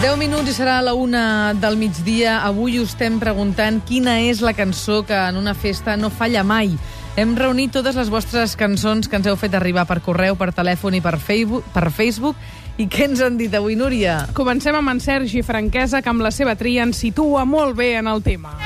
[0.00, 2.38] 10 minuts i serà la una del migdia.
[2.48, 6.72] Avui us estem preguntant quina és la cançó que en una festa no falla mai.
[7.20, 10.96] Hem reunit totes les vostres cançons que ens heu fet arribar per correu, per telèfon
[10.96, 11.68] i per Facebook.
[11.76, 12.40] Per Facebook.
[12.80, 14.22] I què ens han dit avui, Núria?
[14.32, 18.08] Comencem amb en Sergi Franquesa, que amb la seva tria ens situa molt bé en
[18.08, 18.56] el tema.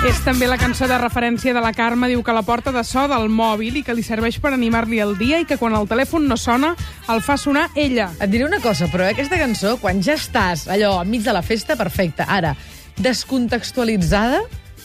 [0.00, 3.02] És també la cançó de referència de la Carme, diu que la porta de so
[3.04, 6.24] del mòbil i que li serveix per animar-li el dia i que quan el telèfon
[6.24, 6.70] no sona
[7.12, 8.06] el fa sonar ella.
[8.16, 11.44] Et diré una cosa, però eh, aquesta cançó, quan ja estàs allò enmig de la
[11.44, 12.24] festa, perfecta.
[12.32, 12.54] Ara,
[12.96, 14.40] descontextualitzada,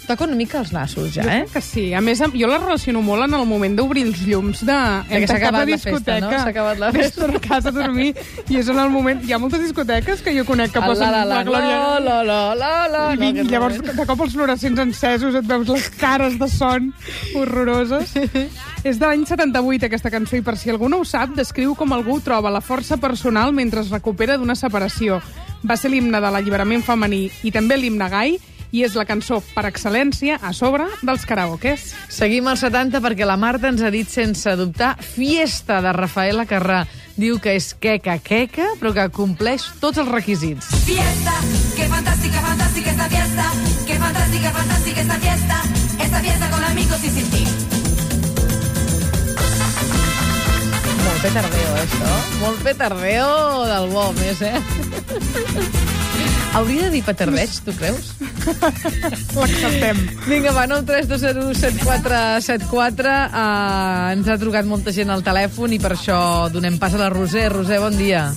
[0.08, 1.42] toca una mica els nassos, ja, Jo eh?
[1.44, 1.86] crec que sí.
[1.94, 4.78] A més, jo la relaciono molt en el moment d'obrir els llums de...
[5.10, 6.32] De que s'ha tancat acabat la festa, no?
[6.32, 7.30] S'ha acabat la festa.
[7.30, 8.12] a casa a dormir
[8.50, 9.24] i és en el moment...
[9.26, 11.80] Hi ha moltes discoteques que jo conec que posen la, la, la Glòria...
[12.00, 14.00] la, la, la, la, I no, vinc, aquest llavors, moment.
[14.00, 16.92] de cop els fluorescents encesos, et veus les cares de son
[17.36, 18.16] horroroses.
[18.86, 21.94] És de l'any 78, aquesta cançó, i per si algú no ho sap, descriu com
[21.96, 25.18] algú troba la força personal mentre es recupera d'una separació.
[25.66, 28.38] Va ser l'himne de l'alliberament femení i també l'himne gai,
[28.76, 31.94] i és la cançó per excel·lència a sobre dels karaokes.
[32.12, 36.84] Seguim als 70 perquè la Marta ens ha dit sense dubtar Fiesta de Rafaela Carrà.
[37.16, 40.68] Diu que és queca queca, però que compleix tots els requisits.
[40.84, 41.38] Fiesta,
[41.78, 43.48] qué fantástica, fantástica esta fiesta.
[43.88, 45.62] Qué fantástica, fantástica esta fiesta.
[46.04, 47.48] Esta fiesta con amigos y sin ti.
[51.06, 52.14] Molt petardeo, eh, això.
[52.44, 53.34] Molt petardeo
[53.72, 54.60] del bo, més, eh?
[56.56, 58.12] Hauria de dir petardeig, tu creus?
[59.36, 59.98] L'acceptem.
[60.28, 63.10] Vinga, va, 9 3 2 0 7 4 7 4.
[63.10, 66.18] Uh, ens ha trucat molta gent al telèfon i per això
[66.54, 67.48] donem pas a la Roser.
[67.54, 68.28] Roser, bon dia.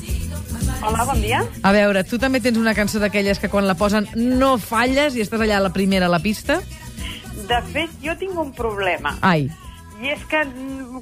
[0.82, 1.40] Hola, bon dia.
[1.66, 5.24] A veure, tu també tens una cançó d'aquelles que quan la posen no falles i
[5.24, 6.60] estàs allà a la primera a la pista?
[7.48, 9.16] De fet, jo tinc un problema.
[9.22, 9.48] Ai,
[9.98, 10.38] I és que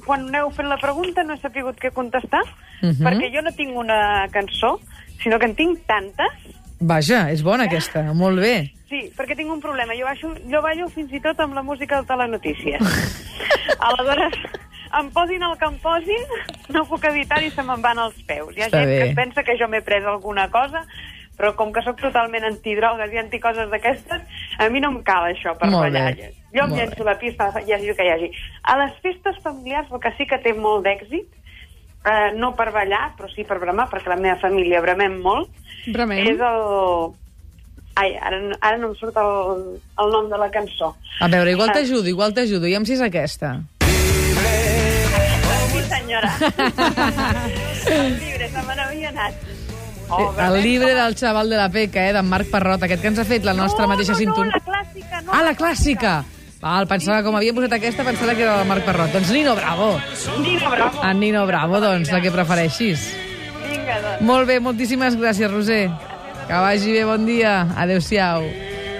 [0.07, 2.41] quan m'heu fet la pregunta no he sapigut què contestar,
[2.81, 3.03] Mhm.
[3.05, 4.79] perquè jo no tinc una cançó,
[5.21, 6.33] sinó que en tinc tantes.
[6.79, 8.71] vaja, és bona aquesta, molt bé.
[8.87, 9.93] Sí, perquè tinc un problema.
[9.99, 12.79] Jo, baixo, jo ballo fins i tot amb la música del Telenotícies.
[13.87, 14.37] Aleshores,
[14.99, 16.23] em posin el que em posin,
[16.71, 18.55] no puc evitar i se me'n van els peus.
[18.55, 18.97] Hi ha Està gent bé.
[19.09, 20.85] que pensa que jo m'he pres alguna cosa,
[21.37, 24.23] però com que sóc totalment antidrogues i anticoses d'aquestes,
[24.57, 26.15] a mi no em cal això per Molt ballar.
[26.15, 26.31] bé.
[26.55, 28.31] Jo em Molt llenço la pista, hi hagi el que hi hagi.
[28.63, 31.27] A les festes familiars el que sí que té molt d'èxit,
[32.07, 35.51] eh, no per ballar, però sí per bramar, perquè la meva família bramem molt,
[35.91, 36.23] Bramem.
[36.31, 37.13] és el...
[37.97, 39.63] Ai, ara, no- ara no em surt el,
[39.97, 40.91] el nom de la cançó.
[41.19, 42.69] A veure, igual t'ajudo, igual t'ajudo.
[42.69, 43.55] I si és aquesta.
[45.71, 46.31] Sí, senyora.
[47.87, 49.33] el llibre, se me n'havia anat.
[50.09, 53.19] Oh, el llibre del xaval de la Peca, eh, d'en Marc Parrot, aquest que ens
[53.19, 54.53] ha fet la nostra no, mateixa no, sintonia.
[54.53, 55.31] No, la clàssica, no.
[55.33, 56.13] Ah, la clàssica!
[56.61, 59.11] Val, pensava, com havia posat aquesta, pensava que era la Marc Parrot.
[59.13, 59.89] Doncs Nino Bravo.
[60.41, 61.03] Nino Bravo.
[61.05, 63.09] En Nino Bravo, doncs, la que prefereixis.
[63.65, 64.23] Vinga, doncs.
[64.25, 65.89] Molt bé, moltíssimes gràcies, Roser.
[66.47, 67.67] Que vagi bé, bon dia.
[67.75, 68.45] Adéu-siau.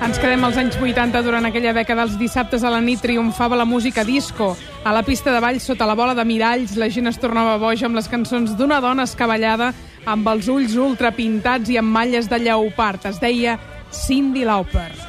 [0.03, 3.65] Ens quedem als anys 80, durant aquella dècada, els dissabtes a la nit triomfava la
[3.65, 4.51] música disco.
[4.83, 7.87] A la pista de ball, sota la bola de miralls, la gent es tornava boja
[7.87, 9.71] amb les cançons d'una dona escabellada
[10.05, 13.07] amb els ulls ultra pintats i amb malles de lleopard.
[13.07, 13.55] Es deia
[13.95, 15.06] Cindy Lauper.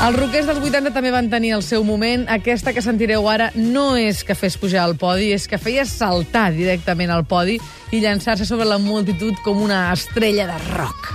[0.00, 2.22] Els roquers dels 80 també van tenir el seu moment.
[2.32, 6.46] Aquesta que sentireu ara no és que fes pujar al podi, és que feia saltar
[6.56, 7.58] directament al podi
[7.92, 11.12] i llançar-se sobre la multitud com una estrella de rock.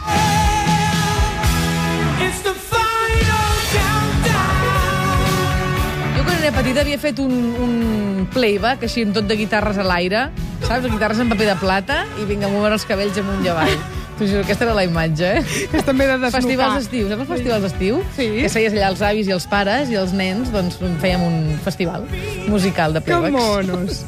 [6.13, 7.75] Jo quan era petita havia fet un, un
[8.37, 10.27] playback així amb tot de guitarres a l'aire,
[10.69, 10.85] saps?
[10.93, 13.94] Guitarres en paper de plata i vinga a moure els cabells amunt i avall.
[14.17, 15.41] T'ho juro, aquesta era la imatge, eh?
[15.75, 16.39] És també de desnucar.
[16.39, 17.97] Festivals d'estiu, saps els festivals d'estiu?
[18.15, 18.27] Sí.
[18.45, 22.05] Que seies allà els avis i els pares i els nens, doncs fèiem un festival
[22.47, 23.35] musical de Que playbacks.
[23.35, 24.05] monos.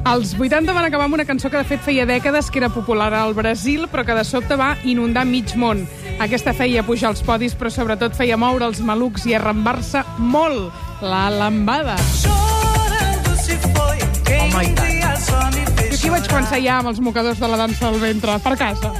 [0.00, 3.12] Els 80 van acabar amb una cançó que de fet feia dècades que era popular
[3.12, 5.84] al Brasil, però que de sobte va inundar mig món.
[6.18, 10.72] Aquesta feia pujar els podis, però sobretot feia moure els malucs i arrambar-se molt.
[11.04, 11.96] La lambada.
[14.40, 14.96] Home, i tant.
[15.90, 18.92] Jo aquí vaig començar ja amb els mocadors de la dansa del ventre, per casa.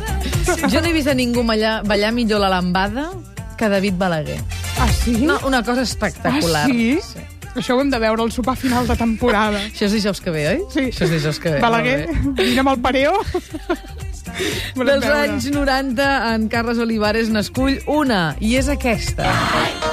[0.70, 3.10] Jo no he vist a ningú ballar, ballar millor la lambada
[3.58, 4.40] que David Balaguer.
[4.78, 5.18] Ah, sí?
[5.20, 6.64] No, una cosa espectacular.
[6.64, 6.98] Ah, sí?
[7.54, 9.60] Això ho hem de veure al sopar final de temporada.
[9.70, 10.60] Això és dijous que ve, oi?
[10.72, 10.86] Sí.
[10.92, 11.62] Això és dijous que ve.
[11.62, 12.06] Balaguer,
[12.38, 13.18] vine amb el pareo.
[14.80, 19.26] Dels anys 90, en Carles Olivares n'escull una, i és aquesta.
[19.82, 19.89] Tu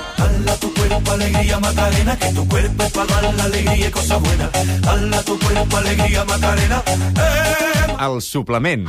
[0.97, 4.49] cuerpo alegría Macarena, que tu cuerpo para dar la alegría y cosa buena.
[4.81, 6.83] Dala tu cuerpo alegría Macarena.
[6.87, 8.87] Eh, El suplement.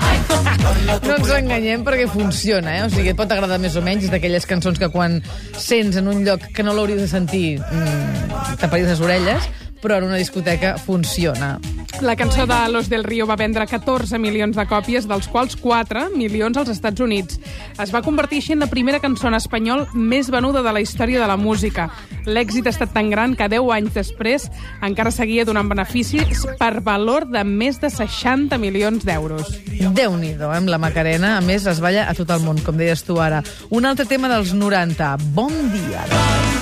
[1.06, 2.82] No ens enganyem perquè funciona, eh?
[2.84, 5.18] O sigui, et pot agradar més o menys, és d'aquelles cançons que quan
[5.56, 9.48] sents en un lloc que no l'hauries de sentir mmm, t'aparis les orelles,
[9.80, 11.56] però en una discoteca funciona.
[12.00, 16.04] La cançó de Los del Río va vendre 14 milions de còpies, dels quals 4
[16.14, 17.40] milions als Estats Units.
[17.82, 21.18] Es va convertir així en la primera cançó en espanyol més venuda de la història
[21.18, 21.88] de la música.
[22.24, 24.46] L'èxit ha estat tan gran que 10 anys després
[24.86, 29.50] encara seguia donant beneficis per valor de més de 60 milions d'euros.
[29.66, 31.36] Déu-n'hi-do, eh, amb la Macarena.
[31.38, 33.42] A més, es balla a tot el món, com deies tu ara.
[33.70, 35.16] Un altre tema dels 90.
[35.34, 36.06] Bon dia.
[36.06, 36.57] Ningú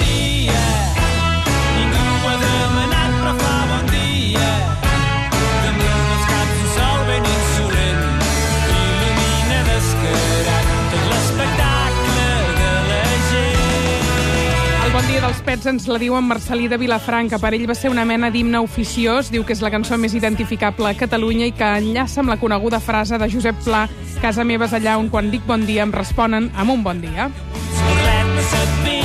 [15.47, 17.39] pets ens la diu en Marcelí de Vilafranca.
[17.39, 19.31] Per ell va ser una mena d'himne oficiós.
[19.31, 22.81] Diu que és la cançó més identificable a Catalunya i que enllaça amb la coneguda
[22.83, 23.85] frase de Josep Pla
[24.19, 27.31] «Casa meva és allà on quan dic bon dia em responen amb un bon dia».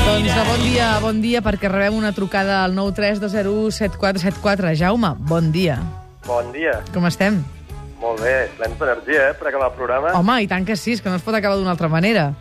[0.01, 4.73] Doncs de bon dia a bon dia perquè rebem una trucada al 932017474.
[4.81, 5.77] Jaume, bon dia.
[6.25, 6.81] Bon dia.
[6.89, 7.43] Com estem?
[8.01, 8.49] Molt bé.
[8.57, 10.17] Plens d'energia, eh, per acabar el programa.
[10.17, 12.33] Home, i tant que sí, és que no es pot acabar d'una altra manera.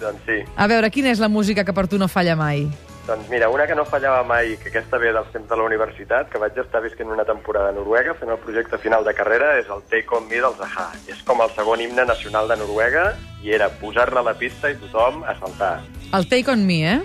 [0.00, 0.44] Doncs sí.
[0.56, 2.68] A veure, quina és la música que per tu no falla mai?
[3.10, 6.28] Doncs mira, una que no fallava mai, que aquesta ve dels temps de la universitat,
[6.30, 9.66] que vaig estar visquent una temporada a Noruega fent el projecte final de carrera, és
[9.66, 10.84] el Take On Me dels Aha.
[11.10, 13.08] És com el segon himne nacional de Noruega
[13.42, 15.80] i era posar-la a la pista i tothom a saltar.
[16.14, 17.00] El Take On Me, eh?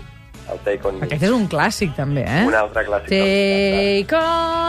[0.54, 1.08] El Take On Me.
[1.08, 2.44] Aquest és un clàssic, també, eh?
[2.46, 3.10] Un altre clàssic.
[3.10, 4.12] dels 80.
[4.12, 4.20] Take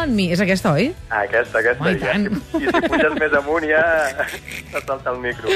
[0.06, 0.31] On Me.
[0.33, 0.87] És aquesta, oi?
[1.11, 1.85] Ah, aquesta, aquesta.
[1.85, 2.15] Home, i ja.
[2.62, 3.83] I si puges més amunt ja
[4.25, 5.53] et salta el micro.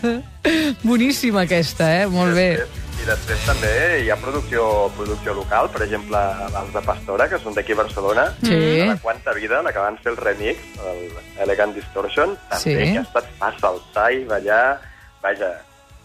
[0.88, 2.08] Boníssima aquesta, eh?
[2.08, 2.48] Molt bé.
[2.62, 3.70] Després- I després també
[4.00, 4.62] hi ha producció,
[4.96, 6.16] producció local, per exemple,
[6.56, 8.22] els de Pastora, que són d'aquí a Barcelona.
[8.40, 8.54] Sí.
[8.56, 11.02] De la Quanta Vida, la que van fer el remix, el
[11.44, 12.92] Elegant Distortion, també, Sí.
[12.94, 14.80] que ha estat a saltar i ballar,
[15.20, 15.50] vaja,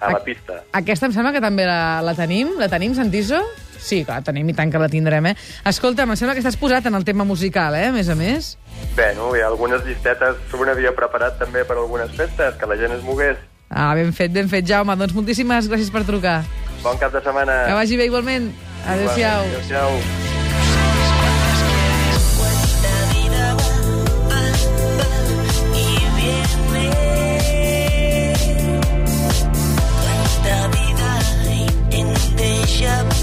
[0.02, 0.60] a la pista.
[0.74, 2.52] Aquesta em sembla que també la, la tenim.
[2.60, 3.40] La tenim, Santiso?
[3.80, 5.36] Sí, clar, tenim i tant que la tindrem, eh?
[5.72, 7.88] Escolta'm, em sembla que estàs posat en el tema musical, eh?
[7.88, 8.58] A més a més.
[8.98, 12.76] Bé, no, hi ha algunes llistetes un havia preparat també per algunes festes, que la
[12.76, 13.38] gent es mogués.
[13.70, 14.96] Ah, ben fet, ben fet, Jaume.
[14.98, 16.44] Doncs moltíssimes gràcies per trucar.
[16.84, 17.66] Bon cap de setmana.
[17.68, 18.52] Que vagi bé igualment.
[18.88, 19.42] Adéu-siau.
[19.52, 19.90] Adéu-siau.
[30.24, 31.12] Esta vida
[31.92, 33.20] en un déjà vu.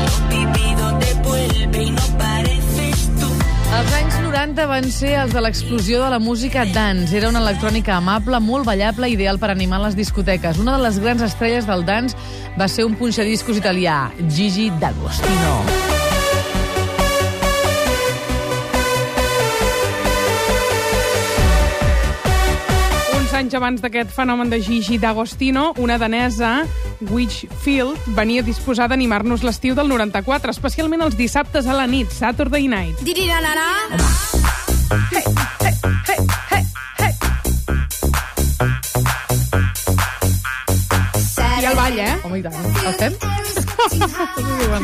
[0.00, 3.28] Lo vivido te vuelve y no pareces tú.
[3.76, 7.16] Els anys 90 van ser els de l'explosió de la música dance.
[7.16, 10.58] Era una electrònica amable, molt ballable, ideal per animar les discoteques.
[10.58, 12.16] Una de les grans estrelles del dance
[12.60, 15.52] va ser un punxadiscos italià, Gigi D'Agostino.
[23.16, 26.66] Uns anys abans d'aquest fenomen de Gigi D'Agostino, una danesa,
[27.08, 32.68] Witchfield, venia disposada a animar-nos l'estiu del 94, especialment els dissabtes a la nit, Saturday
[32.68, 33.00] Night.
[33.08, 34.39] I
[42.30, 42.54] Home, i tant.
[42.86, 43.14] El fem?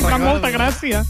[0.11, 1.05] Fa molta gràcia.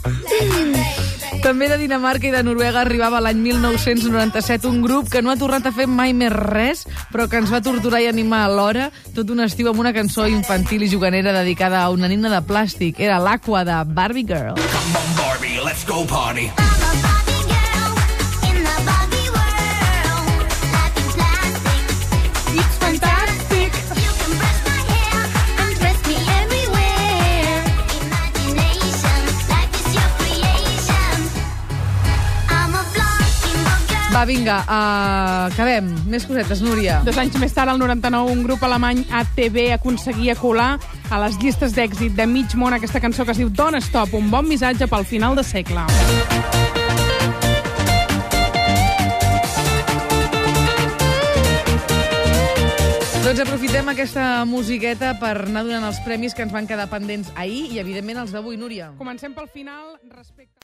[1.40, 5.70] També de Dinamarca i de Noruega arribava l'any 1997 un grup que no ha tornat
[5.70, 9.40] a fer mai més res, però que ens va torturar i animar alhora tot un
[9.46, 13.00] estiu amb una cançó infantil i juganera dedicada a una nina de plàstic.
[13.00, 14.60] Era l'Aqua de Barbie Girl.
[14.60, 16.50] Come on, Barbie, let's go party.
[16.52, 17.25] It's
[34.16, 35.90] Va, vinga, uh, acabem.
[36.08, 37.02] Més cosetes, Núria.
[37.04, 40.78] Dos anys més tard, al 99, un grup alemany ATV aconseguia colar
[41.12, 44.30] a les llistes d'èxit de mig món aquesta cançó que es diu Don't Stop, un
[44.32, 45.85] bon missatge pel final de segle.
[53.20, 57.66] Doncs aprofitem aquesta musiqueta per anar donant els premis que ens van quedar pendents ahir
[57.68, 58.94] i, evidentment, els d'avui, Núria.
[58.96, 60.54] Comencem pel final respecte...